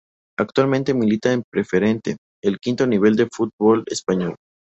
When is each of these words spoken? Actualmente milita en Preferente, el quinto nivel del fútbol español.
Actualmente 0.39 0.95
milita 0.95 1.31
en 1.31 1.43
Preferente, 1.47 2.17
el 2.43 2.57
quinto 2.57 2.87
nivel 2.87 3.15
del 3.15 3.29
fútbol 3.31 3.83
español. 3.85 4.35